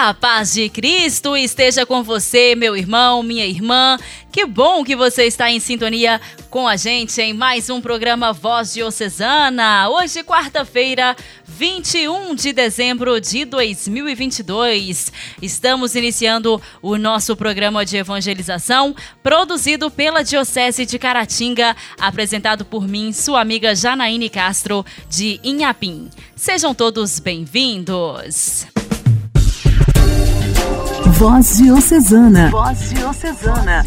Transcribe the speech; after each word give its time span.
A 0.00 0.14
paz 0.14 0.52
de 0.52 0.68
Cristo 0.68 1.36
esteja 1.36 1.84
com 1.84 2.04
você, 2.04 2.54
meu 2.54 2.76
irmão, 2.76 3.20
minha 3.20 3.44
irmã. 3.44 3.98
Que 4.30 4.46
bom 4.46 4.84
que 4.84 4.94
você 4.94 5.24
está 5.24 5.50
em 5.50 5.58
sintonia 5.58 6.20
com 6.48 6.68
a 6.68 6.76
gente 6.76 7.20
em 7.20 7.32
mais 7.32 7.68
um 7.68 7.80
programa 7.80 8.32
Voz 8.32 8.72
Diocesana. 8.72 9.88
Hoje, 9.90 10.22
quarta-feira, 10.22 11.16
21 11.44 12.32
de 12.36 12.52
dezembro 12.52 13.20
de 13.20 13.44
2022. 13.44 15.12
Estamos 15.42 15.96
iniciando 15.96 16.62
o 16.80 16.96
nosso 16.96 17.34
programa 17.34 17.84
de 17.84 17.96
evangelização, 17.96 18.94
produzido 19.20 19.90
pela 19.90 20.22
Diocese 20.22 20.86
de 20.86 20.96
Caratinga, 20.96 21.74
apresentado 21.98 22.64
por 22.64 22.86
mim, 22.86 23.12
sua 23.12 23.40
amiga 23.40 23.74
Janaíne 23.74 24.30
Castro, 24.30 24.86
de 25.10 25.40
Inhapim. 25.42 26.08
Sejam 26.36 26.72
todos 26.72 27.18
bem-vindos. 27.18 28.64
Voz 31.18 31.56
Diocesana. 31.56 32.48
Voz 32.48 32.90
Diocesana. 32.90 33.84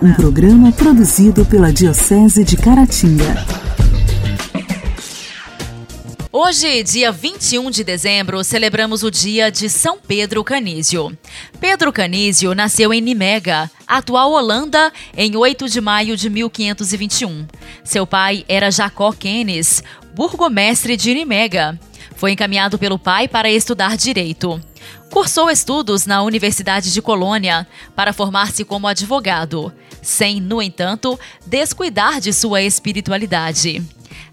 Um 0.00 0.14
programa 0.14 0.70
produzido 0.70 1.44
pela 1.44 1.72
Diocese 1.72 2.44
de 2.44 2.56
Caratinga. 2.56 3.44
Hoje, 6.30 6.84
dia 6.84 7.10
21 7.10 7.68
de 7.68 7.82
dezembro, 7.82 8.44
celebramos 8.44 9.02
o 9.02 9.10
dia 9.10 9.50
de 9.50 9.68
São 9.68 9.98
Pedro 9.98 10.44
Canísio. 10.44 11.18
Pedro 11.58 11.92
Canísio 11.92 12.54
nasceu 12.54 12.94
em 12.94 13.00
Nimega, 13.00 13.68
atual 13.84 14.30
Holanda, 14.30 14.92
em 15.16 15.34
8 15.34 15.68
de 15.68 15.80
maio 15.80 16.16
de 16.16 16.30
1521. 16.30 17.44
Seu 17.82 18.06
pai 18.06 18.44
era 18.48 18.70
Jacó 18.70 19.10
Kenes, 19.10 19.82
burgomestre 20.14 20.96
de 20.96 21.12
Nimega. 21.12 21.76
Foi 22.14 22.30
encaminhado 22.30 22.78
pelo 22.78 23.00
pai 23.00 23.26
para 23.26 23.50
estudar 23.50 23.96
direito. 23.96 24.60
Cursou 25.12 25.50
estudos 25.50 26.06
na 26.06 26.22
Universidade 26.22 26.90
de 26.90 27.02
Colônia 27.02 27.68
para 27.94 28.14
formar-se 28.14 28.64
como 28.64 28.88
advogado, 28.88 29.70
sem, 30.00 30.40
no 30.40 30.62
entanto, 30.62 31.20
descuidar 31.44 32.18
de 32.18 32.32
sua 32.32 32.62
espiritualidade. 32.62 33.82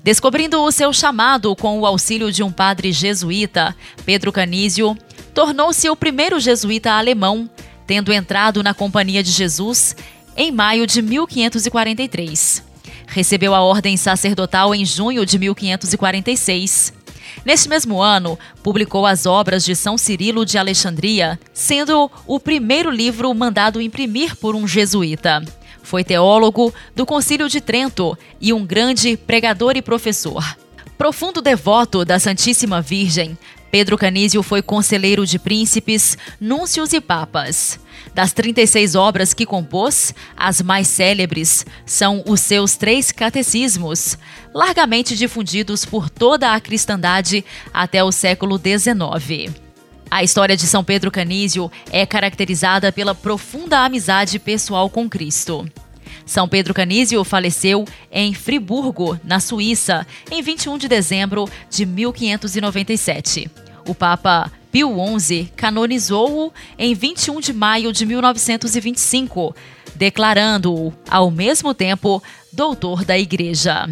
Descobrindo 0.02 0.61
o 0.61 0.72
seu 0.72 0.94
chamado 0.94 1.53
com 1.53 1.81
o 1.81 1.85
auxílio 1.85 2.31
de 2.31 2.44
um 2.44 2.50
padre 2.50 2.94
jesuíta, 2.94 3.75
Pedro 4.05 4.31
Canísio, 4.31 4.97
tornou-se 5.33 5.89
o 5.89 5.97
primeiro 5.97 6.39
jesuíta 6.39 6.94
alemão, 6.94 7.50
tendo 7.85 8.13
entrado 8.13 8.63
na 8.63 8.73
Companhia 8.73 9.22
de 9.22 9.31
Jesus 9.31 9.97
em 10.38 10.50
maio 10.50 10.88
de 10.88 11.02
1543. 11.02 12.63
Recebeu 13.05 13.53
a 13.53 13.59
ordem 13.59 13.97
sacerdotal 13.97 14.73
em 14.73 14.85
junho 14.85 15.25
de 15.25 15.38
1546 15.38 16.94
Neste 17.45 17.69
mesmo 17.69 18.02
ano, 18.02 18.38
publicou 18.63 19.05
as 19.05 19.25
obras 19.25 19.63
de 19.63 19.75
São 19.75 19.97
Cirilo 19.97 20.45
de 20.45 20.58
Alexandria, 20.58 21.39
sendo 21.53 22.09
o 22.27 22.39
primeiro 22.39 22.89
livro 22.89 23.33
mandado 23.33 23.81
imprimir 23.81 24.35
por 24.35 24.55
um 24.55 24.67
jesuíta. 24.67 25.44
Foi 25.81 26.03
teólogo 26.03 26.73
do 26.95 27.05
Concílio 27.05 27.50
de 27.50 27.61
Trento 27.61 28.17
e 28.39 28.53
um 28.53 28.66
grande 28.66 29.17
pregador 29.17 29.75
e 29.75 29.81
professor. 29.81 30.44
Profundo 30.97 31.41
devoto 31.41 32.03
da 32.03 32.19
Santíssima 32.19 32.81
Virgem, 32.81 33.38
Pedro 33.72 33.97
Canísio 33.97 34.41
foi 34.41 34.61
conselheiro 34.61 35.25
de 35.25 35.38
príncipes, 35.38 36.17
núncios 36.39 36.91
e 36.91 37.00
papas. 37.00 37.80
Das 38.13 38.33
36 38.33 38.95
obras 38.95 39.33
que 39.33 39.45
compôs, 39.45 40.13
as 40.35 40.61
mais 40.61 40.88
célebres 40.88 41.66
são 41.85 42.23
os 42.27 42.39
seus 42.39 42.75
três 42.75 43.11
catecismos, 43.11 44.17
largamente 44.53 45.16
difundidos 45.16 45.86
por 45.86 46.09
toda 46.09 46.53
a 46.53 46.59
cristandade 46.59 47.44
até 47.73 48.03
o 48.03 48.12
século 48.12 48.57
XIX. 48.57 49.53
A 50.12 50.23
história 50.23 50.57
de 50.57 50.66
São 50.66 50.84
Pedro 50.84 51.12
Canísio 51.12 51.72
é 51.91 52.06
caracterizada 52.06 52.91
pela 52.91 53.13
profunda 53.13 53.79
amizade 53.79 54.40
pessoal 54.40 54.90
com 54.90 55.07
Cristo. 55.07 55.68
São 56.25 56.47
Pedro 56.47 56.73
Canísio 56.73 57.23
faleceu 57.23 57.85
em 58.12 58.34
Friburgo, 58.34 59.19
na 59.23 59.40
Suíça, 59.40 60.06
em 60.31 60.41
21 60.41 60.78
de 60.78 60.88
dezembro 60.88 61.50
de 61.69 61.85
1597. 61.85 63.50
O 63.88 63.94
Papa 63.94 64.52
Pio 64.72 64.96
XI 65.19 65.52
canonizou-o 65.56 66.52
em 66.78 66.94
21 66.94 67.40
de 67.40 67.53
maio 67.53 67.91
de 67.91 68.06
1925, 68.06 69.56
declarando-o, 69.96 70.94
ao 71.09 71.31
mesmo 71.31 71.73
tempo, 71.73 72.22
doutor 72.53 73.03
da 73.03 73.18
Igreja. 73.18 73.88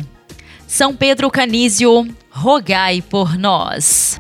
São 0.68 0.94
Pedro 0.94 1.32
Canísio, 1.32 2.06
rogai 2.30 3.02
por 3.02 3.38
nós. 3.38 4.20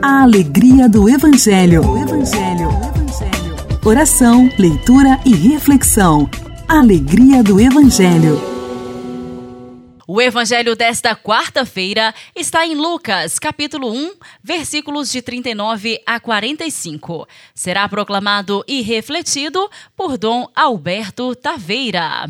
A 0.00 0.22
alegria 0.22 0.88
do 0.88 1.06
Evangelho. 1.06 1.86
O 1.86 1.98
Evangelho. 1.98 2.68
O 2.68 2.88
Evangelho. 2.88 3.78
Oração, 3.84 4.50
leitura 4.58 5.20
e 5.26 5.34
reflexão. 5.34 6.28
Alegria 6.66 7.42
do 7.42 7.60
Evangelho. 7.60 8.40
O 10.08 10.20
evangelho 10.20 10.74
desta 10.74 11.14
quarta-feira 11.14 12.14
está 12.34 12.66
em 12.66 12.74
Lucas, 12.74 13.38
capítulo 13.38 13.92
1, 13.92 14.14
versículos 14.42 15.10
de 15.10 15.22
39 15.22 16.02
a 16.04 16.18
45. 16.18 17.28
Será 17.54 17.88
proclamado 17.88 18.64
e 18.66 18.82
refletido 18.82 19.70
por 19.96 20.18
Dom 20.18 20.48
Alberto 20.54 21.34
Taveira. 21.36 22.28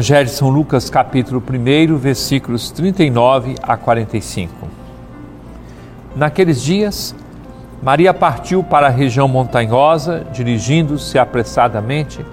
Evangelho 0.00 0.24
de 0.24 0.32
São 0.32 0.48
Lucas, 0.48 0.88
capítulo 0.88 1.42
1, 1.46 1.94
versículos 1.98 2.70
39 2.70 3.56
a 3.62 3.76
45. 3.76 4.66
Naqueles 6.16 6.62
dias, 6.62 7.14
Maria 7.82 8.14
partiu 8.14 8.64
para 8.64 8.86
a 8.86 8.90
região 8.90 9.28
montanhosa, 9.28 10.26
dirigindo-se 10.32 11.18
apressadamente 11.18 12.24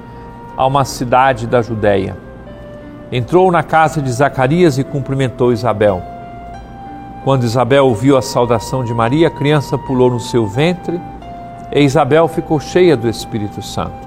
a 0.55 0.65
uma 0.65 0.85
cidade 0.85 1.45
da 1.45 1.61
Judéia. 1.61 2.15
Entrou 3.11 3.51
na 3.51 3.63
casa 3.63 4.01
de 4.01 4.13
Zacarias 4.13 4.77
e 4.77 4.83
cumprimentou 4.85 5.51
Isabel. 5.51 6.01
Quando 7.25 7.43
Isabel 7.43 7.85
ouviu 7.85 8.15
a 8.15 8.21
saudação 8.21 8.81
de 8.81 8.93
Maria, 8.93 9.27
a 9.27 9.31
criança 9.31 9.77
pulou 9.77 10.09
no 10.09 10.21
seu 10.21 10.47
ventre 10.47 11.01
e 11.73 11.81
Isabel 11.81 12.29
ficou 12.29 12.61
cheia 12.61 12.95
do 12.95 13.09
Espírito 13.09 13.61
Santo. 13.61 14.06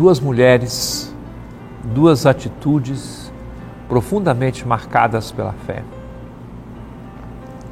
Duas 0.00 0.18
mulheres, 0.18 1.14
duas 1.84 2.24
atitudes 2.24 3.30
profundamente 3.86 4.66
marcadas 4.66 5.30
pela 5.30 5.52
fé. 5.66 5.82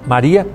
Maria, 0.06 0.46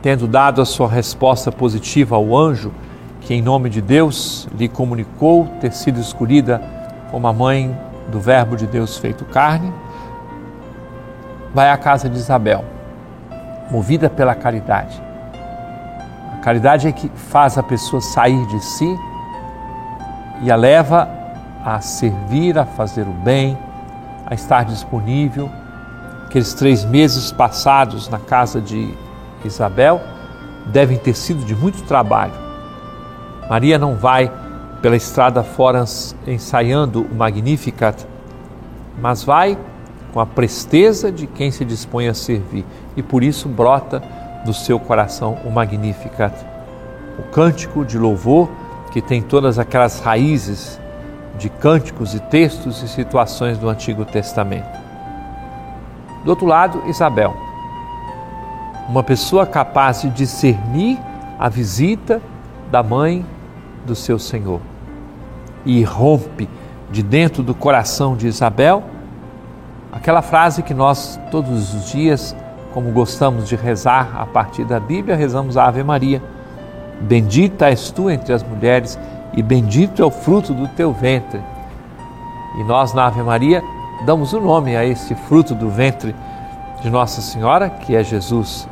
tendo 0.00 0.26
dado 0.26 0.62
a 0.62 0.64
sua 0.64 0.88
resposta 0.88 1.52
positiva 1.52 2.16
ao 2.16 2.34
anjo, 2.34 2.72
que 3.20 3.34
em 3.34 3.42
nome 3.42 3.68
de 3.68 3.82
Deus 3.82 4.48
lhe 4.56 4.68
comunicou 4.68 5.46
ter 5.60 5.70
sido 5.70 6.00
escolhida 6.00 6.62
como 7.10 7.28
a 7.28 7.32
mãe 7.34 7.78
do 8.10 8.18
Verbo 8.18 8.56
de 8.56 8.66
Deus 8.66 8.96
feito 8.96 9.26
carne, 9.26 9.70
vai 11.52 11.68
à 11.68 11.76
casa 11.76 12.08
de 12.08 12.16
Isabel, 12.16 12.64
movida 13.70 14.08
pela 14.08 14.34
caridade. 14.34 14.98
A 16.32 16.38
caridade 16.38 16.88
é 16.88 16.92
que 16.92 17.10
faz 17.14 17.58
a 17.58 17.62
pessoa 17.62 18.00
sair 18.00 18.46
de 18.46 18.64
si 18.64 18.98
e 20.42 20.50
a 20.50 20.56
leva 20.56 21.08
a 21.64 21.80
servir, 21.80 22.58
a 22.58 22.64
fazer 22.64 23.02
o 23.02 23.12
bem, 23.12 23.58
a 24.26 24.34
estar 24.34 24.64
disponível. 24.64 25.50
Aqueles 26.26 26.54
três 26.54 26.84
meses 26.84 27.32
passados 27.32 28.08
na 28.08 28.18
casa 28.18 28.60
de 28.60 28.94
Isabel 29.44 30.00
devem 30.66 30.98
ter 30.98 31.14
sido 31.14 31.44
de 31.44 31.54
muito 31.54 31.82
trabalho. 31.84 32.32
Maria 33.48 33.78
não 33.78 33.96
vai 33.96 34.30
pela 34.82 34.96
estrada 34.96 35.42
fora 35.42 35.84
ensaiando 36.26 37.02
o 37.02 37.14
Magnificat, 37.14 38.06
mas 39.00 39.24
vai 39.24 39.58
com 40.12 40.20
a 40.20 40.26
presteza 40.26 41.10
de 41.10 41.26
quem 41.26 41.50
se 41.50 41.64
dispõe 41.64 42.08
a 42.08 42.14
servir 42.14 42.64
e 42.96 43.02
por 43.02 43.22
isso 43.22 43.48
brota 43.48 44.02
do 44.44 44.52
seu 44.52 44.78
coração 44.78 45.38
o 45.44 45.50
Magnificat, 45.50 46.34
o 47.18 47.22
cântico 47.30 47.84
de 47.84 47.98
louvor 47.98 48.48
que 48.88 49.00
tem 49.00 49.22
todas 49.22 49.58
aquelas 49.58 50.00
raízes 50.00 50.80
de 51.38 51.48
cânticos 51.48 52.14
e 52.14 52.20
textos 52.20 52.82
e 52.82 52.88
situações 52.88 53.58
do 53.58 53.68
Antigo 53.68 54.04
Testamento. 54.04 54.78
Do 56.24 56.30
outro 56.30 56.46
lado, 56.46 56.82
Isabel, 56.86 57.36
uma 58.88 59.02
pessoa 59.02 59.46
capaz 59.46 60.02
de 60.02 60.10
discernir 60.10 60.98
a 61.38 61.48
visita 61.48 62.20
da 62.70 62.82
mãe 62.82 63.24
do 63.86 63.94
seu 63.94 64.18
Senhor 64.18 64.60
e 65.64 65.82
rompe 65.82 66.48
de 66.90 67.02
dentro 67.02 67.42
do 67.42 67.54
coração 67.54 68.16
de 68.16 68.26
Isabel 68.26 68.82
aquela 69.92 70.22
frase 70.22 70.62
que 70.62 70.74
nós 70.74 71.18
todos 71.30 71.74
os 71.74 71.90
dias, 71.90 72.36
como 72.72 72.90
gostamos 72.90 73.48
de 73.48 73.56
rezar 73.56 74.16
a 74.16 74.26
partir 74.26 74.64
da 74.64 74.78
Bíblia, 74.78 75.16
rezamos 75.16 75.56
a 75.56 75.66
Ave 75.66 75.82
Maria. 75.82 76.22
Bendita 77.00 77.68
és 77.68 77.90
tu 77.90 78.10
entre 78.10 78.32
as 78.32 78.42
mulheres 78.42 78.98
e 79.34 79.42
bendito 79.42 80.02
é 80.02 80.04
o 80.04 80.10
fruto 80.10 80.52
do 80.52 80.66
teu 80.68 80.92
ventre. 80.92 81.40
E 82.58 82.64
nós 82.64 82.92
na 82.92 83.06
Ave 83.06 83.22
Maria 83.22 83.62
damos 84.04 84.32
o 84.32 84.40
nome 84.40 84.76
a 84.76 84.84
esse 84.84 85.14
fruto 85.14 85.54
do 85.54 85.70
ventre 85.70 86.14
de 86.82 86.90
Nossa 86.90 87.20
Senhora, 87.20 87.70
que 87.70 87.94
é 87.94 88.02
Jesus. 88.02 88.68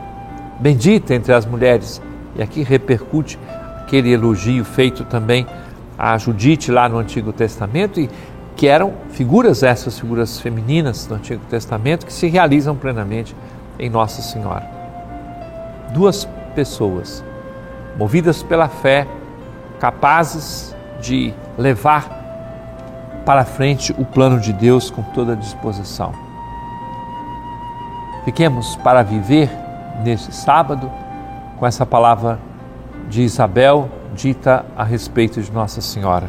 Bendita 0.58 1.14
entre 1.14 1.32
as 1.32 1.46
mulheres. 1.46 2.02
E 2.34 2.42
aqui 2.42 2.62
repercute 2.62 3.38
aquele 3.82 4.12
elogio 4.12 4.64
feito 4.64 5.04
também 5.04 5.46
a 5.98 6.18
Judite 6.18 6.70
lá 6.72 6.88
no 6.88 6.98
Antigo 6.98 7.32
Testamento 7.32 8.00
e 8.00 8.10
que 8.56 8.66
eram 8.66 8.92
figuras 9.10 9.62
essas 9.62 9.98
figuras 9.98 10.40
femininas 10.40 11.06
do 11.06 11.14
Antigo 11.14 11.42
Testamento 11.48 12.06
que 12.06 12.12
se 12.12 12.26
realizam 12.26 12.74
plenamente 12.74 13.36
em 13.78 13.88
Nossa 13.88 14.22
Senhora. 14.22 14.68
Duas 15.92 16.26
pessoas 16.54 17.22
movidas 17.96 18.42
pela 18.42 18.68
fé, 18.68 19.06
capazes 19.80 20.74
de 21.00 21.32
levar 21.56 22.08
para 23.24 23.44
frente 23.44 23.94
o 23.98 24.04
plano 24.04 24.38
de 24.38 24.52
Deus 24.52 24.90
com 24.90 25.02
toda 25.02 25.32
a 25.32 25.36
disposição. 25.36 26.12
Fiquemos 28.24 28.76
para 28.76 29.02
viver 29.02 29.50
neste 30.02 30.34
sábado 30.34 30.90
com 31.58 31.66
essa 31.66 31.86
palavra 31.86 32.38
de 33.08 33.22
Isabel 33.22 33.88
dita 34.14 34.64
a 34.76 34.82
respeito 34.82 35.40
de 35.40 35.52
Nossa 35.52 35.80
Senhora. 35.80 36.28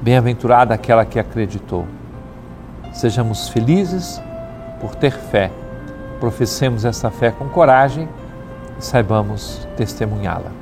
Bem-aventurada 0.00 0.74
aquela 0.74 1.04
que 1.04 1.18
acreditou. 1.18 1.86
Sejamos 2.92 3.48
felizes 3.48 4.22
por 4.80 4.94
ter 4.94 5.12
fé. 5.12 5.50
Professemos 6.18 6.84
essa 6.84 7.10
fé 7.10 7.30
com 7.30 7.48
coragem 7.48 8.08
e 8.78 8.84
saibamos 8.84 9.66
testemunhá-la. 9.76 10.61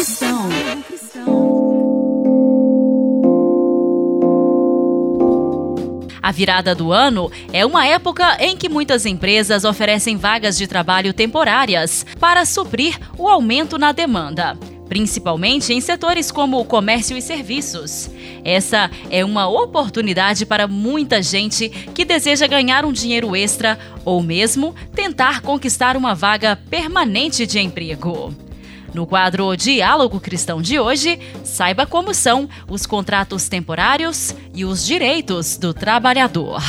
A 6.31 6.33
virada 6.33 6.73
do 6.73 6.93
ano 6.93 7.29
é 7.51 7.65
uma 7.65 7.85
época 7.85 8.37
em 8.39 8.55
que 8.55 8.69
muitas 8.69 9.05
empresas 9.05 9.65
oferecem 9.65 10.15
vagas 10.15 10.57
de 10.57 10.65
trabalho 10.65 11.11
temporárias 11.11 12.05
para 12.21 12.45
suprir 12.45 12.97
o 13.17 13.27
aumento 13.27 13.77
na 13.77 13.91
demanda 13.91 14.57
principalmente 14.87 15.71
em 15.71 15.79
setores 15.79 16.31
como 16.31 16.59
o 16.59 16.65
comércio 16.65 17.15
e 17.17 17.21
serviços. 17.21 18.09
Essa 18.43 18.91
é 19.09 19.23
uma 19.23 19.47
oportunidade 19.47 20.45
para 20.45 20.67
muita 20.67 21.21
gente 21.21 21.69
que 21.69 22.03
deseja 22.03 22.45
ganhar 22.45 22.83
um 22.83 22.91
dinheiro 22.91 23.33
extra 23.33 23.79
ou 24.03 24.21
mesmo 24.21 24.75
tentar 24.93 25.39
conquistar 25.41 25.95
uma 25.95 26.13
vaga 26.13 26.57
permanente 26.69 27.47
de 27.47 27.57
emprego. 27.57 28.50
No 28.93 29.05
quadro 29.05 29.55
Diálogo 29.55 30.19
Cristão 30.19 30.61
de 30.61 30.79
hoje, 30.79 31.19
saiba 31.43 31.85
como 31.85 32.13
são 32.13 32.49
os 32.67 32.85
contratos 32.85 33.47
temporários 33.47 34.35
e 34.53 34.65
os 34.65 34.85
direitos 34.85 35.57
do 35.57 35.73
trabalhador. 35.73 36.61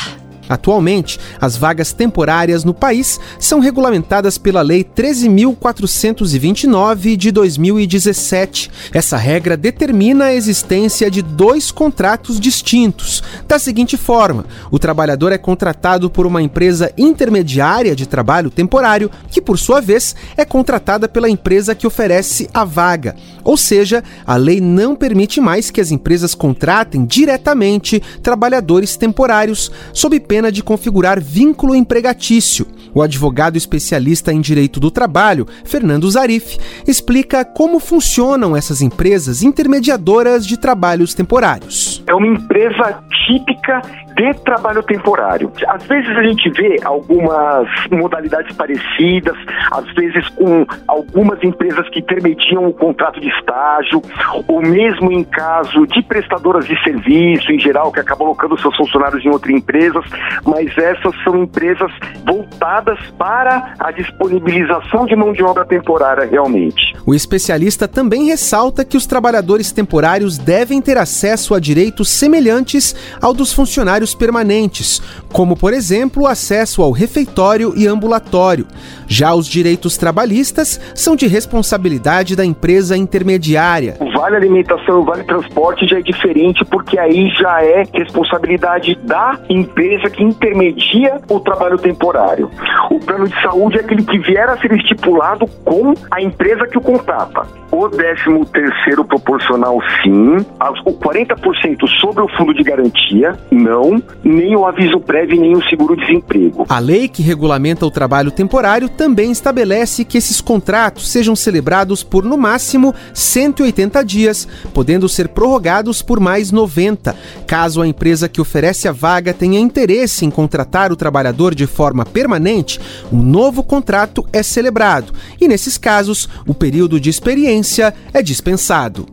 Atualmente, 0.53 1.19
as 1.41 1.57
vagas 1.57 1.95
temporárias 1.95 2.63
no 2.63 2.75
país 2.75 3.19
são 3.39 3.59
regulamentadas 3.59 4.37
pela 4.37 4.61
Lei 4.61 4.85
13.429 4.85 7.17
de 7.17 7.31
2017. 7.31 8.71
Essa 8.93 9.17
regra 9.17 9.57
determina 9.57 10.27
a 10.27 10.35
existência 10.35 11.11
de 11.11 11.23
dois 11.23 11.71
contratos 11.71 12.39
distintos. 12.39 13.23
Da 13.49 13.59
seguinte 13.59 13.97
forma: 13.97 14.45
o 14.71 14.79
trabalhador 14.79 15.33
é 15.33 15.39
contratado 15.39 16.11
por 16.11 16.27
uma 16.27 16.43
empresa 16.43 16.93
intermediária 16.99 17.97
de 17.97 18.07
trabalho 18.07 18.51
temporário, 18.51 19.11
que 19.31 19.41
por 19.41 19.59
sua 19.59 19.81
vez 19.81 20.15
é 20.37 20.45
contratada 20.45 21.09
pela 21.09 21.31
empresa 21.31 21.75
que 21.75 21.87
oferece 21.87 22.51
a 22.53 22.65
vaga. 22.65 23.17
Ou 23.45 23.57
seja, 23.57 24.05
a 24.27 24.37
lei 24.37 24.61
não 24.61 24.95
permite 24.95 25.41
mais 25.41 25.71
que 25.71 25.81
as 25.81 25.91
empresas 25.91 26.35
contratem 26.35 27.05
diretamente 27.05 28.03
trabalhadores 28.23 28.97
temporários, 28.97 29.71
sob 29.93 30.19
pena 30.21 30.42
de 30.51 30.63
configurar 30.63 31.21
vínculo 31.21 31.75
empregatício. 31.75 32.67
O 32.95 33.03
advogado 33.03 33.57
especialista 33.57 34.33
em 34.33 34.41
direito 34.41 34.81
do 34.81 34.91
trabalho, 34.91 35.47
Fernando 35.65 36.11
Zarif, 36.11 36.59
explica 36.87 37.45
como 37.45 37.79
funcionam 37.79 38.57
essas 38.57 38.83
empresas 38.83 39.43
intermediadoras 39.43 40.47
de 40.47 40.59
trabalhos 40.59 41.15
temporários. 41.15 42.03
É 42.07 42.15
uma 42.15 42.27
empresa 42.27 43.03
típica 43.27 43.81
de 44.15 44.35
trabalho 44.45 44.83
temporário. 44.83 45.53
Às 45.69 45.85
vezes 45.87 46.17
a 46.17 46.23
gente 46.23 46.51
vê 46.51 46.77
algumas 46.85 47.69
modalidades 47.91 48.55
parecidas, 48.57 49.37
às 49.71 49.87
vezes 49.95 50.29
com 50.31 50.67
algumas 50.89 51.43
empresas 51.43 51.89
que 51.91 52.01
intermediam 52.01 52.67
o 52.67 52.73
contrato 52.73 53.21
de 53.21 53.29
estágio, 53.29 54.03
ou 54.49 54.61
mesmo 54.63 55.13
em 55.13 55.25
caso 55.25 55.87
de 55.87 56.03
prestadoras 56.03 56.67
de 56.67 56.81
serviço 56.83 57.53
em 57.53 57.59
geral, 57.59 57.93
que 57.93 58.01
acabam 58.01 58.23
colocando 58.23 58.61
seus 58.61 58.77
funcionários 58.77 59.25
em 59.25 59.29
outras 59.29 59.55
empresas, 59.55 60.05
mas 60.45 60.77
essas 60.77 61.15
são 61.23 61.43
empresas 61.43 61.91
voltadas 62.25 62.99
para 63.19 63.75
a 63.79 63.91
disponibilização 63.91 65.07
de 65.07 65.17
mão 65.17 65.33
de 65.33 65.43
obra 65.43 65.65
temporária 65.65 66.27
realmente. 66.27 66.95
O 67.05 67.15
especialista 67.15 67.89
também 67.89 68.27
ressalta 68.27 68.85
que 68.85 68.97
os 68.97 69.07
trabalhadores 69.07 69.73
temporários 69.73 70.39
devem 70.39 70.81
ter 70.81 70.97
acesso 70.97 71.55
a 71.55 71.61
direitos 71.61 72.09
semelhantes 72.09 72.95
ao 73.21 73.35
dos 73.35 73.53
funcionários 73.53 74.02
permanentes, 74.15 75.01
como, 75.33 75.57
por 75.57 75.73
exemplo, 75.73 76.25
o 76.25 76.27
acesso 76.27 76.83
ao 76.83 76.91
refeitório 76.91 77.73
e 77.77 77.87
ambulatório. 77.87 78.67
Já 79.07 79.35
os 79.35 79.47
direitos 79.47 79.97
trabalhistas 79.97 80.81
são 80.95 81.15
de 81.15 81.27
responsabilidade 81.27 82.35
da 82.35 82.45
empresa 82.45 82.97
intermediária. 82.97 83.97
Vale 84.15 84.37
alimentação 84.37 85.03
e 85.03 85.05
vale 85.05 85.25
transporte 85.25 85.87
já 85.87 85.99
é 85.99 86.03
diferente, 86.03 86.65
porque 86.67 86.99
aí 86.99 87.29
já 87.31 87.63
é 87.63 87.85
responsabilidade 87.93 88.95
da 89.03 89.39
empresa 89.49 90.11
que 90.11 90.23
intermedia 90.23 91.21
o 91.29 91.41
trabalho 91.41 91.79
temporário. 91.79 92.51
O 92.91 92.99
plano 92.99 93.29
de 93.29 93.43
saúde 93.43 93.79
é 93.79 93.81
aquele 93.81 94.03
que 94.03 94.19
vier 94.19 94.49
a 94.49 94.57
ser 94.59 94.73
estipulado 94.73 95.47
com 95.65 95.95
a 96.11 96.23
empresa 96.23 96.67
que 96.67 96.79
o 96.79 96.81
contrata. 96.81 97.47
O 97.71 97.89
13 97.89 98.45
terceiro 98.53 99.05
proporcional, 99.05 99.79
sim. 100.03 100.37
O 100.85 100.93
40% 100.93 101.89
sobre 102.01 102.23
o 102.23 102.29
fundo 102.37 102.53
de 102.53 102.63
garantia, 102.63 103.39
não. 103.51 104.03
Nem 104.23 104.55
o 104.55 104.67
aviso 104.67 105.01
prévio, 105.01 105.41
nem 105.41 105.57
o 105.57 105.65
seguro-desemprego. 105.65 106.67
A 106.69 106.79
lei 106.79 107.09
que 107.09 107.23
regulamenta 107.23 107.87
o 107.87 107.91
trabalho 107.91 108.31
temporário 108.31 108.91
também 108.91 109.33
estabelece 109.33 110.05
que 110.05 110.19
esses 110.19 110.41
contratos 110.41 111.11
sejam 111.11 111.35
celebrados 111.35 112.03
por, 112.03 112.25
no 112.25 112.37
máximo, 112.37 112.95
180 113.15 114.02
dias, 114.05 114.47
podendo 114.73 115.09
ser 115.09 115.29
prorrogados 115.29 116.03
por 116.03 116.21
mais 116.21 116.51
90, 116.51 117.15
caso 117.47 117.81
a 117.81 117.87
empresa 117.87 118.29
que 118.29 118.41
oferece 118.41 118.89
a 118.89 118.93
vaga 118.93 119.33
tenha 119.33 119.59
interesse 119.59 120.25
em 120.25 120.31
contratar 120.31 120.93
o 120.93 120.97
trabalhador 120.97 121.55
de 121.55 121.67
forma 121.67 122.05
permanente, 122.05 122.81
um 123.13 123.23
novo 123.23 123.63
contrato 123.63 124.27
é 124.33 124.43
celebrado 124.43 125.13
e, 125.41 125.49
nesses 125.49 125.79
casos, 125.79 126.29
o 126.47 126.55
período 126.55 127.01
de 127.01 127.11
experiência 127.11 127.95
é 128.13 128.23
dispensado. 128.23 129.07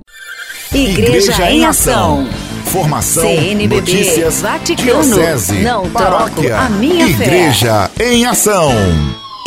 Igreja, 0.73 1.31
Igreja 1.31 1.51
em 1.51 1.65
Ação. 1.65 2.27
Formação, 2.65 3.23
CNBB, 3.23 3.75
notícias, 3.75 4.41
Vaticano, 4.41 5.01
diocese, 5.03 5.55
não 5.63 5.89
paróquia, 5.89 6.49
troco 6.49 6.65
a 6.65 6.69
minha 6.69 7.07
Igreja 7.07 7.89
fé. 7.95 8.13
em 8.13 8.25
Ação. 8.25 8.71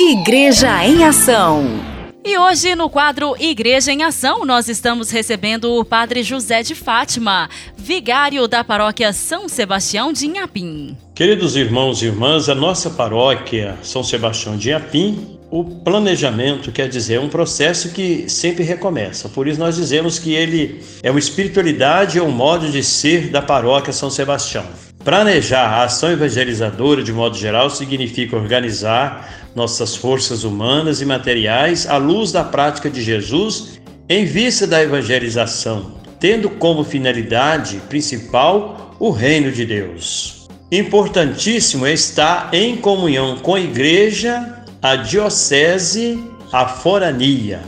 Igreja 0.00 0.84
em 0.84 1.04
Ação. 1.04 1.91
E 2.24 2.38
hoje, 2.38 2.76
no 2.76 2.88
quadro 2.88 3.34
Igreja 3.36 3.90
em 3.90 4.04
Ação, 4.04 4.44
nós 4.44 4.68
estamos 4.68 5.10
recebendo 5.10 5.72
o 5.72 5.84
Padre 5.84 6.22
José 6.22 6.62
de 6.62 6.72
Fátima, 6.72 7.50
vigário 7.76 8.46
da 8.46 8.62
paróquia 8.62 9.12
São 9.12 9.48
Sebastião 9.48 10.12
de 10.12 10.26
Inhapim. 10.26 10.96
Queridos 11.16 11.56
irmãos 11.56 12.00
e 12.00 12.06
irmãs, 12.06 12.48
a 12.48 12.54
nossa 12.54 12.90
paróquia 12.90 13.76
São 13.82 14.04
Sebastião 14.04 14.56
de 14.56 14.68
Inhapim, 14.68 15.36
o 15.50 15.64
planejamento 15.64 16.70
quer 16.70 16.88
dizer 16.88 17.14
é 17.14 17.20
um 17.20 17.28
processo 17.28 17.90
que 17.90 18.28
sempre 18.28 18.62
recomeça. 18.62 19.28
Por 19.28 19.48
isso 19.48 19.58
nós 19.58 19.74
dizemos 19.74 20.20
que 20.20 20.32
ele 20.32 20.80
é 21.02 21.10
uma 21.10 21.18
espiritualidade, 21.18 22.18
é 22.18 22.22
um 22.22 22.30
modo 22.30 22.70
de 22.70 22.84
ser 22.84 23.30
da 23.30 23.42
paróquia 23.42 23.92
São 23.92 24.08
Sebastião. 24.08 24.64
Planejar 25.04 25.66
a 25.66 25.82
ação 25.82 26.12
evangelizadora 26.12 27.02
de 27.02 27.12
modo 27.12 27.36
geral 27.36 27.68
significa 27.68 28.36
organizar 28.36 29.41
nossas 29.54 29.94
forças 29.94 30.44
humanas 30.44 31.00
e 31.00 31.04
materiais 31.04 31.86
à 31.86 31.96
luz 31.96 32.32
da 32.32 32.44
prática 32.44 32.88
de 32.88 33.02
Jesus 33.02 33.80
em 34.08 34.24
vista 34.24 34.66
da 34.66 34.82
evangelização, 34.82 35.92
tendo 36.18 36.50
como 36.50 36.84
finalidade 36.84 37.80
principal 37.88 38.96
o 38.98 39.10
reino 39.10 39.50
de 39.50 39.64
Deus. 39.64 40.48
Importantíssimo 40.70 41.86
é 41.86 41.92
estar 41.92 42.48
em 42.52 42.76
comunhão 42.76 43.38
com 43.38 43.54
a 43.54 43.60
igreja, 43.60 44.64
a 44.80 44.96
diocese, 44.96 46.22
a 46.52 46.66
forania. 46.66 47.60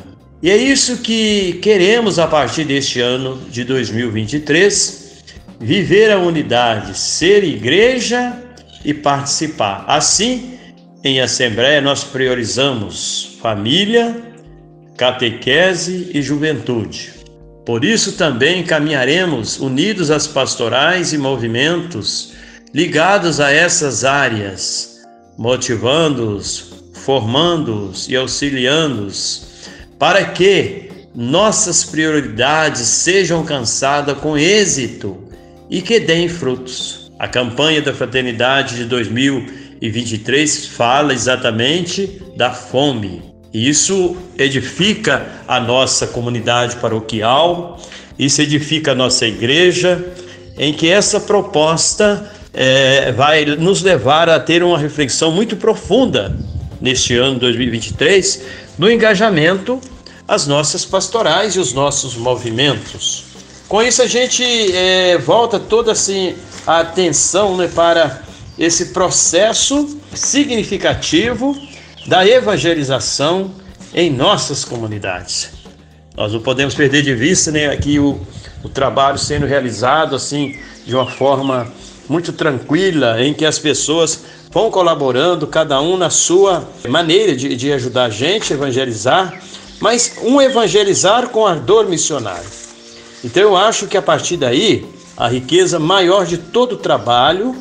E 0.43 0.51
é 0.51 0.57
isso 0.57 0.99
que 0.99 1.55
queremos 1.63 2.19
a 2.19 2.27
partir 2.27 2.65
deste 2.65 3.01
ano 3.01 3.41
de 3.51 3.65
2023, 3.65 5.25
viver 5.59 6.11
a 6.11 6.19
unidade, 6.19 6.97
ser 6.97 7.45
igreja 7.45 8.33
e 8.85 8.93
participar. 8.93 9.85
Assim, 9.89 10.59
em 11.05 11.21
assembleia, 11.21 11.83
nós 11.83 12.03
priorizamos 12.03 13.37
família, 13.43 14.17
catequese 14.97 16.11
e 16.15 16.23
juventude. 16.23 17.13
Por 17.67 17.85
isso 17.85 18.13
também 18.13 18.63
caminharemos 18.63 19.61
unidos 19.61 20.11
às 20.11 20.27
pastorais 20.27 21.13
e 21.13 21.19
movimentos 21.19 22.33
ligados 22.73 23.39
a 23.39 23.53
essas 23.53 24.03
áreas, 24.03 25.03
motivando-os, 25.37 26.73
formando-os 26.95 28.09
e 28.09 28.17
auxiliando-os, 28.17 29.69
para 29.99 30.25
que 30.25 30.91
nossas 31.15 31.85
prioridades 31.85 32.81
sejam 32.81 33.41
alcançadas 33.41 34.17
com 34.19 34.39
êxito 34.39 35.23
e 35.69 35.83
que 35.83 36.01
deem 36.01 36.31
frutos. 36.31 37.13
A 37.19 37.29
campanha 37.29 37.81
da 37.81 37.95
Fraternidade 37.95 38.77
de 38.77 38.85
2020 38.87 39.64
e 39.85 39.91
23 39.91 40.69
fala 40.69 41.13
exatamente 41.13 42.23
da 42.35 42.53
fome. 42.53 43.23
Isso 43.53 44.17
edifica 44.39 45.27
a 45.47 45.61
nossa 45.61 46.07
comunidade 46.07 46.77
paroquial, 46.77 47.79
isso 48.19 48.41
edifica 48.41 48.93
a 48.93 48.95
nossa 48.95 49.27
igreja, 49.27 50.03
em 50.57 50.73
que 50.73 50.89
essa 50.89 51.21
proposta 51.21 52.33
é, 52.55 53.13
vai 53.13 53.45
nos 53.45 53.83
levar 53.83 54.31
a 54.31 54.41
ter 54.41 54.63
uma 54.63 54.79
reflexão 54.79 55.31
muito 55.31 55.55
profunda 55.55 56.35
neste 56.81 57.15
ano 57.15 57.39
2023 57.39 58.43
no 58.79 58.91
engajamento 58.91 59.79
às 60.27 60.47
nossas 60.47 60.87
pastorais 60.87 61.57
e 61.57 61.59
os 61.59 61.75
nossos 61.75 62.17
movimentos. 62.17 63.25
Com 63.69 63.83
isso 63.83 64.01
a 64.01 64.07
gente 64.07 64.43
é, 64.75 65.19
volta 65.19 65.61
toda 65.61 65.93
assim 65.93 66.35
a 66.67 66.81
atenção 66.81 67.55
né, 67.59 67.69
para 67.69 68.24
esse 68.59 68.87
processo 68.87 69.99
significativo 70.15 71.57
da 72.07 72.27
evangelização 72.27 73.53
em 73.93 74.11
nossas 74.11 74.65
comunidades. 74.65 75.51
Nós 76.17 76.33
não 76.33 76.41
podemos 76.41 76.75
perder 76.75 77.03
de 77.03 77.15
vista 77.15 77.51
né, 77.51 77.67
aqui 77.67 77.99
o, 77.99 78.21
o 78.63 78.69
trabalho 78.69 79.19
sendo 79.19 79.47
realizado 79.47 80.15
assim 80.15 80.59
de 80.87 80.95
uma 80.95 81.11
forma 81.11 81.73
muito 82.09 82.33
tranquila, 82.33 83.23
em 83.23 83.33
que 83.33 83.45
as 83.45 83.59
pessoas 83.59 84.23
vão 84.51 84.71
colaborando, 84.71 85.47
cada 85.47 85.81
um 85.81 85.97
na 85.97 86.11
sua 86.11 86.69
maneira 86.89 87.35
de, 87.35 87.57
de 87.57 87.73
ajudar 87.73 88.05
a 88.05 88.11
gente 88.11 88.53
a 88.53 88.57
evangelizar, 88.57 89.41
mas 89.81 90.17
um 90.23 90.41
evangelizar 90.41 91.29
com 91.31 91.47
ardor 91.47 91.89
missionário. 91.89 92.49
Então 93.25 93.43
eu 93.43 93.57
acho 93.57 93.87
que 93.87 93.97
a 93.97 94.03
partir 94.03 94.37
daí, 94.37 94.87
a 95.17 95.29
riqueza 95.29 95.79
maior 95.79 96.27
de 96.27 96.39
todo 96.39 96.73
o 96.73 96.79
trabalho 96.79 97.57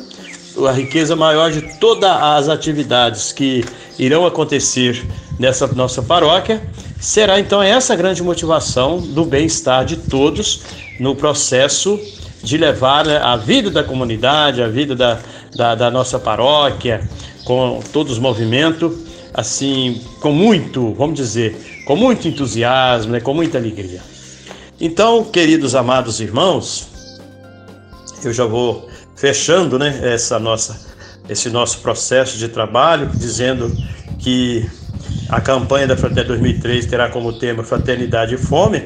a 0.66 0.72
riqueza 0.72 1.16
maior 1.16 1.50
de 1.50 1.62
todas 1.78 2.10
as 2.10 2.48
atividades 2.48 3.32
que 3.32 3.64
irão 3.98 4.26
acontecer 4.26 5.04
nessa 5.38 5.66
nossa 5.66 6.02
paróquia, 6.02 6.62
será 7.00 7.40
então 7.40 7.62
essa 7.62 7.96
grande 7.96 8.22
motivação 8.22 8.98
do 8.98 9.24
bem-estar 9.24 9.84
de 9.84 9.96
todos 9.96 10.62
no 11.00 11.14
processo 11.16 11.98
de 12.42 12.56
levar 12.56 13.06
né, 13.06 13.18
a 13.18 13.36
vida 13.36 13.70
da 13.70 13.82
comunidade, 13.82 14.62
a 14.62 14.68
vida 14.68 14.94
da, 14.94 15.18
da, 15.56 15.74
da 15.74 15.90
nossa 15.90 16.18
paróquia, 16.18 17.08
com 17.44 17.80
todos 17.92 18.12
os 18.12 18.18
movimentos, 18.18 18.92
assim, 19.32 20.00
com 20.20 20.30
muito, 20.30 20.94
vamos 20.94 21.16
dizer, 21.16 21.84
com 21.86 21.96
muito 21.96 22.28
entusiasmo, 22.28 23.12
né, 23.12 23.20
com 23.20 23.34
muita 23.34 23.58
alegria. 23.58 24.00
Então, 24.80 25.24
queridos 25.24 25.74
amados 25.74 26.20
irmãos, 26.20 26.86
eu 28.22 28.32
já 28.32 28.44
vou 28.44 28.88
fechando 29.16 29.78
né, 29.78 30.00
essa 30.02 30.38
nossa, 30.38 30.80
esse 31.28 31.50
nosso 31.50 31.78
processo 31.78 32.36
de 32.36 32.48
trabalho, 32.48 33.10
dizendo 33.14 33.74
que 34.18 34.68
a 35.28 35.40
campanha 35.40 35.86
da 35.86 35.96
Fraternidade 35.96 36.28
2003 36.28 36.86
terá 36.86 37.08
como 37.08 37.32
tema 37.38 37.62
Fraternidade 37.62 38.34
e 38.34 38.38
Fome 38.38 38.82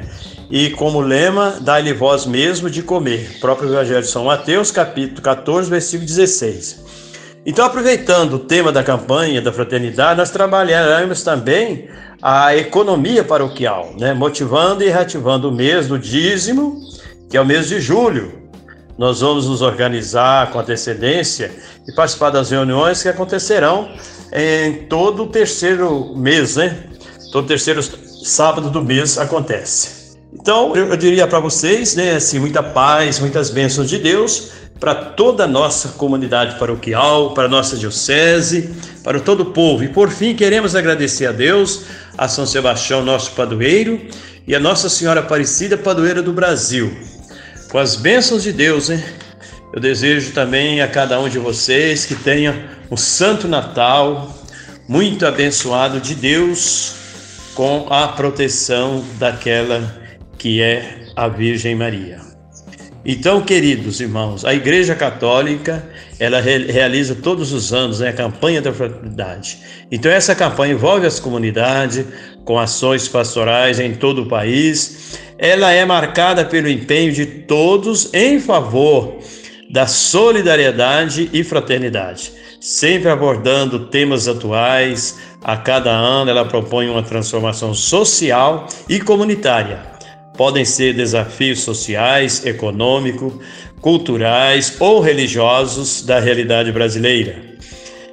e 0.50 0.70
como 0.70 1.00
lema 1.00 1.58
Dá-lhe 1.60 1.92
voz 1.92 2.26
mesmo 2.26 2.70
de 2.70 2.82
comer. 2.82 3.38
Próprio 3.40 3.70
Evangelho 3.70 4.02
de 4.02 4.08
São 4.08 4.24
Mateus, 4.24 4.70
capítulo 4.70 5.20
14, 5.20 5.68
versículo 5.68 6.06
16. 6.06 6.86
Então, 7.44 7.64
aproveitando 7.64 8.34
o 8.34 8.38
tema 8.38 8.70
da 8.70 8.82
campanha 8.82 9.40
da 9.40 9.52
fraternidade, 9.52 10.18
nós 10.18 10.30
trabalharemos 10.30 11.22
também 11.22 11.88
a 12.20 12.54
economia 12.54 13.24
paroquial, 13.24 13.94
né? 13.98 14.12
motivando 14.12 14.82
e 14.82 14.88
reativando 14.88 15.48
o 15.48 15.52
mês 15.52 15.88
do 15.88 15.98
dízimo, 15.98 16.80
que 17.30 17.36
é 17.36 17.40
o 17.40 17.46
mês 17.46 17.68
de 17.68 17.80
julho, 17.80 18.47
nós 18.98 19.20
vamos 19.20 19.46
nos 19.46 19.62
organizar 19.62 20.50
com 20.50 20.58
antecedência 20.58 21.52
e 21.86 21.92
participar 21.92 22.30
das 22.30 22.50
reuniões 22.50 23.00
que 23.00 23.08
acontecerão 23.08 23.88
em 24.32 24.86
todo 24.88 25.22
o 25.22 25.26
terceiro 25.28 26.12
mês, 26.16 26.56
né? 26.56 26.84
Todo 27.30 27.46
terceiro 27.46 27.80
sábado 27.80 28.68
do 28.68 28.82
mês 28.82 29.16
acontece. 29.16 30.18
Então, 30.32 30.74
eu, 30.74 30.96
diria 30.96 31.26
para 31.28 31.38
vocês, 31.38 31.94
né, 31.94 32.16
assim, 32.16 32.38
muita 32.38 32.62
paz, 32.62 33.20
muitas 33.20 33.50
bênçãos 33.50 33.88
de 33.88 33.98
Deus 33.98 34.50
para 34.80 34.94
toda 34.94 35.44
a 35.44 35.46
nossa 35.46 35.90
comunidade 35.90 36.58
paroquial, 36.58 37.34
para 37.34 37.44
a 37.44 37.48
nossa 37.48 37.76
diocese, 37.76 38.74
para 39.02 39.20
todo 39.20 39.40
o 39.40 39.46
povo. 39.46 39.84
E 39.84 39.88
por 39.88 40.10
fim, 40.10 40.34
queremos 40.34 40.74
agradecer 40.74 41.26
a 41.26 41.32
Deus, 41.32 41.82
a 42.16 42.28
São 42.28 42.46
Sebastião, 42.46 43.04
nosso 43.04 43.32
padroeiro, 43.32 44.00
e 44.46 44.54
a 44.54 44.60
Nossa 44.60 44.88
Senhora 44.88 45.20
Aparecida, 45.20 45.76
padroeira 45.76 46.22
do 46.22 46.32
Brasil 46.32 47.17
com 47.70 47.78
as 47.78 47.96
bênçãos 47.96 48.42
de 48.42 48.52
Deus, 48.52 48.90
hein? 48.90 49.02
Eu 49.72 49.80
desejo 49.80 50.32
também 50.32 50.80
a 50.80 50.88
cada 50.88 51.20
um 51.20 51.28
de 51.28 51.38
vocês 51.38 52.06
que 52.06 52.14
tenha 52.14 52.70
um 52.90 52.96
santo 52.96 53.46
Natal 53.46 54.34
muito 54.88 55.26
abençoado 55.26 56.00
de 56.00 56.14
Deus 56.14 56.94
com 57.54 57.86
a 57.90 58.08
proteção 58.08 59.04
daquela 59.18 59.94
que 60.38 60.62
é 60.62 61.08
a 61.14 61.28
Virgem 61.28 61.74
Maria. 61.74 62.27
Então, 63.04 63.40
queridos 63.40 64.00
irmãos, 64.00 64.44
a 64.44 64.52
Igreja 64.52 64.94
Católica 64.94 65.86
ela 66.18 66.40
realiza 66.40 67.14
todos 67.14 67.52
os 67.52 67.72
anos 67.72 68.00
né, 68.00 68.08
a 68.08 68.12
campanha 68.12 68.60
da 68.60 68.72
fraternidade. 68.72 69.58
Então, 69.90 70.10
essa 70.10 70.34
campanha 70.34 70.74
envolve 70.74 71.06
as 71.06 71.20
comunidades 71.20 72.04
com 72.44 72.58
ações 72.58 73.08
pastorais 73.08 73.78
em 73.78 73.94
todo 73.94 74.22
o 74.22 74.28
país 74.28 75.18
ela 75.38 75.70
é 75.70 75.84
marcada 75.84 76.44
pelo 76.44 76.68
empenho 76.68 77.12
de 77.12 77.24
todos 77.24 78.12
em 78.12 78.40
favor 78.40 79.18
da 79.70 79.86
solidariedade 79.86 81.30
e 81.32 81.44
fraternidade, 81.44 82.32
sempre 82.60 83.08
abordando 83.08 83.86
temas 83.86 84.26
atuais. 84.26 85.16
A 85.44 85.56
cada 85.56 85.92
ano 85.92 86.30
ela 86.30 86.44
propõe 86.44 86.90
uma 86.90 87.02
transformação 87.02 87.72
social 87.72 88.66
e 88.88 88.98
comunitária. 88.98 89.97
Podem 90.38 90.64
ser 90.64 90.94
desafios 90.94 91.60
sociais, 91.60 92.46
econômicos, 92.46 93.34
culturais 93.82 94.76
ou 94.80 95.00
religiosos 95.00 96.02
da 96.02 96.18
realidade 96.18 96.72
brasileira. 96.72 97.42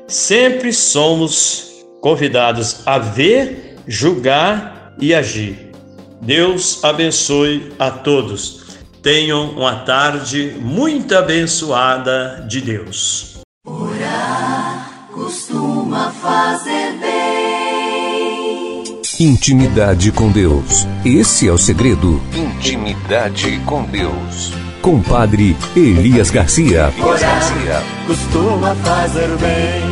Sempre 0.10 0.74
somos 0.74 1.86
convidados 2.02 2.86
a 2.86 3.00
ver, 3.00 3.78
julgar 3.88 4.94
e 5.00 5.14
agir 5.14 5.66
Deus 6.26 6.84
abençoe 6.84 7.72
a 7.78 7.92
todos. 7.92 8.66
Tenham 9.04 9.52
uma 9.52 9.76
tarde 9.86 10.56
muito 10.60 11.16
abençoada 11.16 12.44
de 12.50 12.62
Deus. 12.62 13.38
Orar 13.64 15.08
costuma 15.14 16.12
fazer. 16.12 16.85
Intimidade 19.18 20.12
com 20.12 20.30
Deus. 20.30 20.86
Esse 21.06 21.48
é 21.48 21.52
o 21.52 21.58
segredo. 21.58 22.22
Intimidade 22.36 23.60
com 23.60 23.84
Deus. 23.84 24.52
Compadre 24.82 25.56
Elias 25.74 26.30
Garcia. 26.30 26.92
Elias 26.98 27.22
Garcia. 27.22 27.82
Costuma 28.06 28.76
fazer 28.76 29.30
bem. 29.38 29.84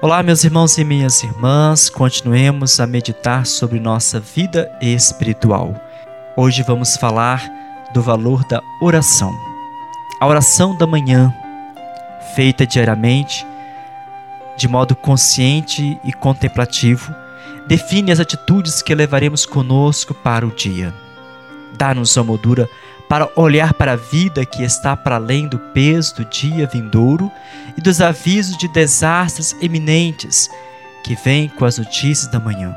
Olá, 0.00 0.22
meus 0.22 0.44
irmãos 0.44 0.78
e 0.78 0.84
minhas 0.84 1.20
irmãs. 1.24 1.90
Continuemos 1.90 2.78
a 2.78 2.86
meditar 2.86 3.46
sobre 3.46 3.80
nossa 3.80 4.20
vida 4.20 4.70
espiritual. 4.80 5.74
Hoje 6.36 6.62
vamos 6.62 6.96
falar 6.96 7.50
do 7.92 8.00
valor 8.00 8.44
da 8.44 8.62
oração. 8.80 9.36
A 10.20 10.26
oração 10.28 10.76
da 10.76 10.86
manhã, 10.86 11.34
feita 12.36 12.64
diariamente, 12.64 13.44
de 14.60 14.68
modo 14.68 14.94
consciente 14.94 15.98
e 16.04 16.12
contemplativo, 16.12 17.14
define 17.66 18.12
as 18.12 18.20
atitudes 18.20 18.82
que 18.82 18.94
levaremos 18.94 19.46
conosco 19.46 20.12
para 20.12 20.46
o 20.46 20.50
dia. 20.50 20.92
Dá-nos 21.78 22.18
a 22.18 22.22
moldura 22.22 22.68
para 23.08 23.30
olhar 23.36 23.72
para 23.72 23.92
a 23.92 23.96
vida 23.96 24.44
que 24.44 24.62
está 24.62 24.94
para 24.94 25.16
além 25.16 25.48
do 25.48 25.58
peso 25.58 26.16
do 26.16 26.26
dia 26.26 26.66
vindouro 26.66 27.32
e 27.74 27.80
dos 27.80 28.02
avisos 28.02 28.58
de 28.58 28.68
desastres 28.68 29.56
eminentes 29.62 30.50
que 31.02 31.14
vêm 31.14 31.48
com 31.48 31.64
as 31.64 31.78
notícias 31.78 32.30
da 32.30 32.38
manhã. 32.38 32.76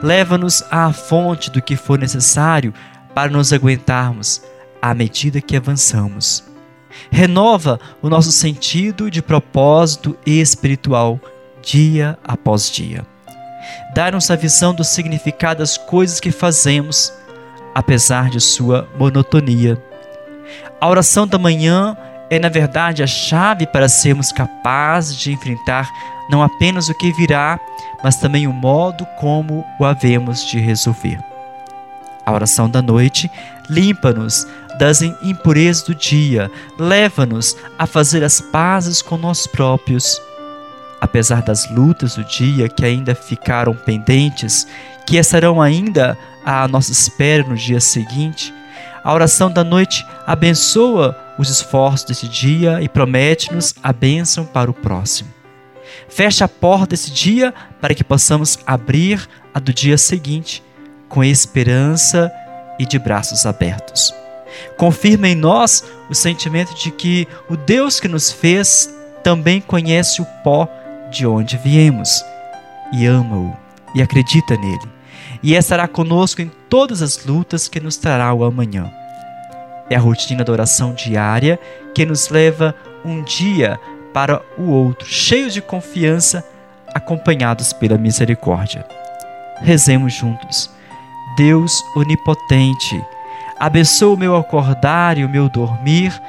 Leva-nos 0.00 0.62
à 0.70 0.92
fonte 0.92 1.50
do 1.50 1.60
que 1.60 1.74
for 1.74 1.98
necessário 1.98 2.72
para 3.12 3.28
nos 3.28 3.52
aguentarmos 3.52 4.40
à 4.80 4.94
medida 4.94 5.40
que 5.40 5.56
avançamos 5.56 6.51
renova 7.10 7.78
o 8.00 8.08
nosso 8.08 8.32
sentido 8.32 9.10
de 9.10 9.22
propósito 9.22 10.16
espiritual 10.26 11.20
dia 11.62 12.18
após 12.24 12.70
dia. 12.70 13.06
Dar-nos 13.94 14.30
a 14.30 14.36
visão 14.36 14.74
do 14.74 14.84
significado 14.84 15.60
das 15.60 15.76
coisas 15.76 16.18
que 16.18 16.30
fazemos, 16.30 17.12
apesar 17.74 18.28
de 18.30 18.40
sua 18.40 18.88
monotonia. 18.98 19.82
A 20.80 20.88
oração 20.88 21.26
da 21.26 21.38
manhã 21.38 21.96
é, 22.32 22.38
na 22.38 22.48
verdade, 22.48 23.02
a 23.02 23.06
chave 23.06 23.66
para 23.66 23.90
sermos 23.90 24.32
capazes 24.32 25.16
de 25.16 25.32
enfrentar 25.32 25.86
não 26.30 26.42
apenas 26.42 26.88
o 26.88 26.94
que 26.94 27.12
virá, 27.12 27.60
mas 28.02 28.16
também 28.16 28.46
o 28.46 28.52
modo 28.54 29.04
como 29.20 29.62
o 29.78 29.84
havemos 29.84 30.46
de 30.46 30.58
resolver. 30.58 31.22
A 32.24 32.32
oração 32.32 32.70
da 32.70 32.80
noite 32.80 33.30
limpa-nos 33.68 34.46
das 34.78 35.02
impurezas 35.02 35.82
do 35.82 35.94
dia, 35.94 36.50
leva-nos 36.78 37.56
a 37.78 37.86
fazer 37.86 38.24
as 38.24 38.40
pazes 38.40 39.02
com 39.02 39.16
nós 39.16 39.46
próprios. 39.46 40.20
Apesar 41.00 41.42
das 41.42 41.68
lutas 41.70 42.14
do 42.14 42.24
dia 42.24 42.68
que 42.68 42.84
ainda 42.84 43.14
ficaram 43.14 43.74
pendentes, 43.74 44.66
que 45.06 45.16
estarão 45.16 45.60
ainda 45.60 46.16
à 46.44 46.66
nossa 46.68 46.92
espera 46.92 47.42
no 47.42 47.56
dia 47.56 47.80
seguinte, 47.80 48.52
a 49.02 49.12
oração 49.12 49.50
da 49.50 49.64
noite 49.64 50.06
abençoa 50.26 51.18
os 51.38 51.48
esforços 51.48 52.04
desse 52.04 52.28
dia 52.28 52.80
e 52.80 52.88
promete-nos 52.88 53.74
a 53.82 53.92
bênção 53.92 54.44
para 54.44 54.70
o 54.70 54.74
próximo. 54.74 55.30
Fecha 56.08 56.44
a 56.44 56.48
porta 56.48 56.88
desse 56.88 57.10
dia 57.10 57.52
para 57.80 57.94
que 57.94 58.04
possamos 58.04 58.58
abrir 58.66 59.28
a 59.52 59.58
do 59.58 59.72
dia 59.72 59.98
seguinte 59.98 60.62
com 61.08 61.22
esperança 61.22 62.32
e 62.78 62.86
de 62.86 62.98
braços 62.98 63.44
abertos. 63.44 64.21
Confirma 64.76 65.28
em 65.28 65.34
nós 65.34 65.84
o 66.08 66.14
sentimento 66.14 66.74
de 66.74 66.90
que 66.90 67.26
o 67.48 67.56
Deus 67.56 68.00
que 68.00 68.08
nos 68.08 68.30
fez 68.30 68.92
também 69.22 69.60
conhece 69.60 70.20
o 70.20 70.26
pó 70.42 70.68
de 71.10 71.26
onde 71.26 71.56
viemos 71.58 72.24
e 72.92 73.06
ama-o 73.06 73.56
e 73.94 74.02
acredita 74.02 74.56
nele. 74.56 74.90
E 75.42 75.54
estará 75.54 75.88
conosco 75.88 76.40
em 76.40 76.50
todas 76.68 77.02
as 77.02 77.24
lutas 77.24 77.68
que 77.68 77.80
nos 77.80 77.96
trará 77.96 78.32
o 78.32 78.44
amanhã. 78.44 78.90
É 79.90 79.96
a 79.96 80.00
rotina 80.00 80.44
da 80.44 80.52
oração 80.52 80.94
diária 80.94 81.58
que 81.94 82.06
nos 82.06 82.28
leva 82.28 82.74
um 83.04 83.22
dia 83.22 83.78
para 84.12 84.42
o 84.56 84.70
outro, 84.70 85.06
cheios 85.08 85.52
de 85.52 85.60
confiança, 85.60 86.44
acompanhados 86.94 87.72
pela 87.72 87.98
misericórdia. 87.98 88.86
Rezemos 89.60 90.12
juntos. 90.12 90.70
Deus 91.36 91.82
onipotente, 91.96 93.02
Abençoa 93.62 94.14
o 94.14 94.18
meu 94.18 94.34
acordar 94.34 95.16
e 95.16 95.24
o 95.24 95.28
meu 95.28 95.48
dormir, 95.48 96.20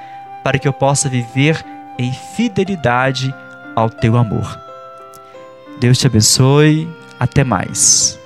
para 0.43 0.59
que 0.59 0.67
eu 0.67 0.71
possa 0.71 1.09
viver 1.09 1.65
em 1.97 2.13
fidelidade 2.13 3.33
ao 3.75 3.89
teu 3.89 4.15
amor. 4.17 4.59
Deus 5.79 5.97
te 5.97 6.05
abençoe. 6.05 6.87
Até 7.19 7.43
mais. 7.43 8.19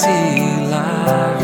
Vacilar, 0.00 1.36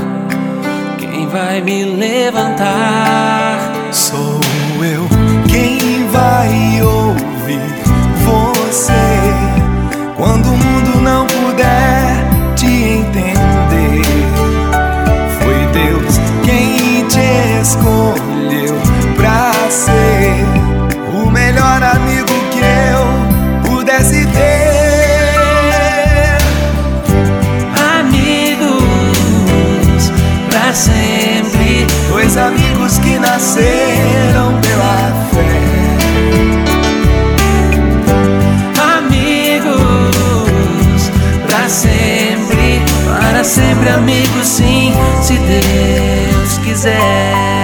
quem 0.99 1.29
vai 1.29 1.61
me 1.61 1.85
levantar? 1.85 3.76
Nasceram 33.37 34.59
pela 34.63 35.13
fé. 35.31 35.61
Amigos 38.97 39.77
pra 41.47 41.69
sempre, 41.69 42.81
para 43.21 43.45
sempre 43.45 43.91
amigos 43.91 44.47
sim, 44.47 44.95
se 45.21 45.35
Deus 45.35 46.59
quiser. 46.65 47.56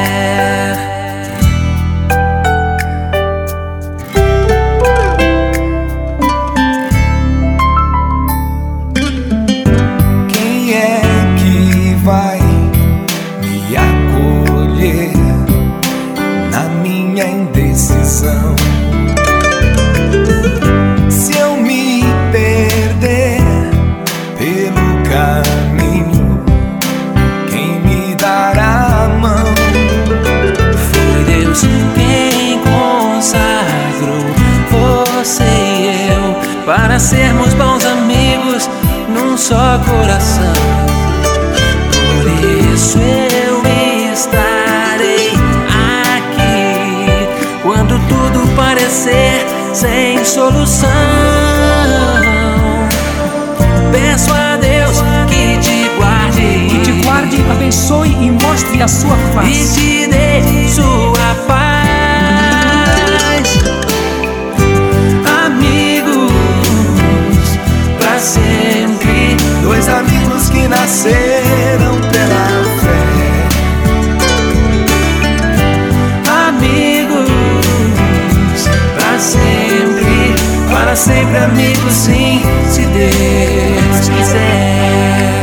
crescer 48.92 49.46
sem 49.72 50.22
solução. 50.22 50.90
Peço 53.90 54.30
a 54.34 54.58
Deus 54.58 55.02
que 55.28 55.56
te 55.60 55.88
guarde, 55.96 56.66
que 56.68 56.78
te 56.80 56.92
guarde, 57.02 57.42
abençoe 57.50 58.10
e 58.10 58.30
mostre 58.30 58.82
a 58.82 58.88
sua 58.88 59.16
face 59.34 59.80
e 59.80 60.04
te 60.04 60.06
dê 60.08 60.68
sua 60.68 61.34
paz. 61.48 61.62
Amigos, 65.46 66.32
para 67.98 68.18
sempre, 68.18 69.36
dois 69.62 69.88
amigos 69.88 70.50
que 70.50 70.68
nasceram. 70.68 71.31
Sim, 81.90 82.42
se 82.68 82.84
Deus 82.84 84.08
quiser. 84.10 85.41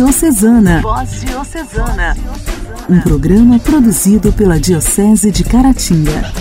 Diocesana. 0.00 0.80
Voz 0.80 1.20
Diocesana. 1.20 2.16
Um 2.88 3.02
programa 3.02 3.58
produzido 3.58 4.32
pela 4.32 4.58
Diocese 4.58 5.30
de 5.30 5.44
Caratinga. 5.44 6.32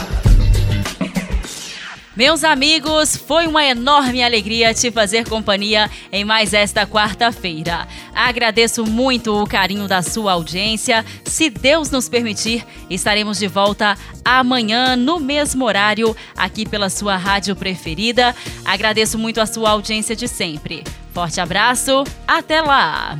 Meus 2.15 2.45
amigos, 2.45 3.17
foi 3.17 3.47
uma 3.47 3.65
enorme 3.65 4.23
alegria 4.23 4.73
te 4.73 4.89
fazer 4.89 5.27
companhia 5.27 5.91
em 6.09 6.23
mais 6.23 6.53
esta 6.53 6.87
quarta-feira. 6.87 7.85
Agradeço 8.15 8.85
muito 8.85 9.33
o 9.33 9.45
carinho 9.45 9.89
da 9.89 10.01
sua 10.01 10.31
audiência. 10.31 11.05
Se 11.25 11.49
Deus 11.49 11.91
nos 11.91 12.07
permitir, 12.07 12.65
estaremos 12.89 13.37
de 13.37 13.47
volta 13.47 13.97
amanhã 14.23 14.95
no 14.95 15.19
mesmo 15.19 15.65
horário 15.65 16.15
aqui 16.37 16.65
pela 16.65 16.89
sua 16.89 17.17
rádio 17.17 17.57
preferida. 17.57 18.33
Agradeço 18.63 19.17
muito 19.17 19.41
a 19.41 19.45
sua 19.45 19.71
audiência 19.71 20.15
de 20.15 20.29
sempre. 20.29 20.85
Forte 21.13 21.41
abraço, 21.41 22.05
até 22.25 22.61
lá! 22.61 23.19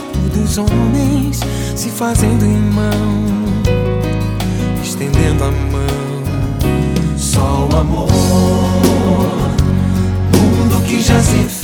dos 0.31 0.57
homens, 0.57 1.39
se 1.75 1.89
fazendo 1.89 2.45
irmão, 2.45 3.23
estendendo 4.83 5.43
a 5.43 5.51
mão. 5.51 5.81
Só 7.17 7.67
o 7.71 7.75
amor, 7.75 8.09
mundo 10.33 10.83
que 10.85 11.01
já 11.01 11.19
se 11.21 11.43
fez, 11.43 11.60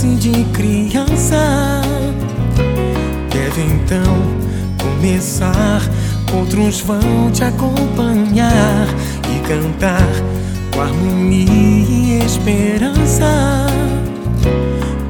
prece 0.00 0.14
de 0.16 0.44
criança, 0.52 1.82
deve 3.30 3.62
então 3.62 4.16
começar. 4.78 5.82
Outros 6.34 6.80
vão 6.80 7.30
te 7.32 7.44
acompanhar 7.44 8.86
e 9.28 9.40
cantar 9.46 10.08
com 10.72 10.80
harmonia 10.80 11.44
e 11.50 12.24
esperança. 12.24 13.66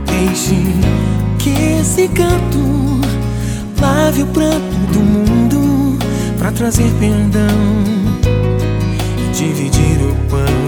Deixe 0.07 0.57
que 1.39 1.51
esse 1.81 2.09
canto 2.09 3.01
lave 3.81 4.25
o 4.25 4.27
pranto 4.27 4.77
do 4.93 4.99
mundo 4.99 5.99
para 6.37 6.51
trazer 6.51 6.91
perdão 6.99 7.47
e 9.19 9.33
dividir 9.33 10.01
o 10.03 10.15
pão. 10.29 10.60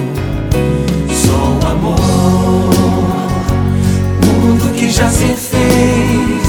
Mundo 4.52 4.72
que 4.74 4.90
já 4.90 5.08
se 5.08 5.28
fez 5.28 6.42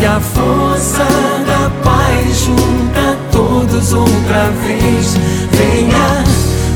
e 0.00 0.06
a 0.06 0.20
força 0.20 1.04
da 1.46 1.70
paz 1.82 2.38
junta 2.40 3.18
todos 3.32 3.92
outra 3.92 4.50
vez. 4.64 5.16
Venha, 5.50 6.24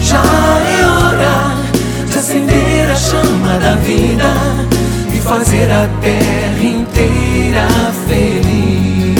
já 0.00 0.22
é 0.22 0.86
hora 0.86 1.56
de 2.10 2.18
acender 2.18 2.90
a 2.90 2.96
chama 2.96 3.58
da 3.60 3.74
vida 3.76 4.32
e 5.14 5.20
fazer 5.20 5.70
a 5.70 5.88
terra 6.00 6.62
inteira 6.62 7.68
feliz. 8.08 9.18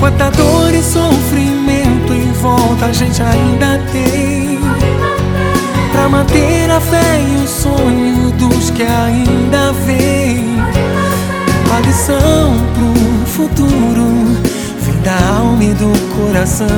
Quanta 0.00 0.30
dor 0.30 0.74
e 0.74 0.82
sofrimento 0.82 2.12
em 2.12 2.32
volta 2.32 2.86
a 2.86 2.92
gente 2.92 3.22
ainda 3.22 3.80
tem. 3.92 4.58
Pra 5.92 6.08
manter 6.08 6.70
a 6.70 6.80
fé 6.80 7.20
e 7.20 7.44
o 7.44 7.48
sonho 7.48 8.33
dos 8.64 8.70
que 8.70 8.82
ainda 8.82 9.72
vêm. 9.84 10.56
A 11.74 11.80
lição 11.80 12.54
pro 12.74 13.26
futuro 13.26 14.06
vem 14.80 15.00
da 15.02 15.38
alma 15.38 15.64
e 15.64 15.74
do 15.74 15.92
coração. 16.16 16.68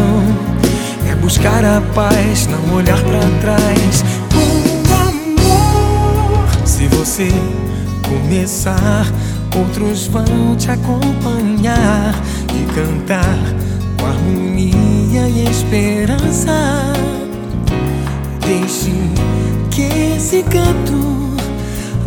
É 1.08 1.14
buscar 1.16 1.64
a 1.64 1.80
paz, 1.94 2.48
não 2.48 2.76
olhar 2.76 2.98
pra 3.02 3.20
trás. 3.40 4.04
Com 4.32 4.94
amor. 4.94 6.48
Se 6.64 6.88
você 6.88 7.28
começar, 8.08 9.06
outros 9.56 10.08
vão 10.08 10.56
te 10.56 10.70
acompanhar 10.70 12.14
e 12.52 12.64
cantar 12.74 13.38
com 13.98 14.06
harmonia 14.06 15.28
e 15.28 15.48
esperança. 15.48 16.52
Deixe 18.40 18.92
que 19.70 20.16
esse 20.16 20.42
canto 20.44 21.15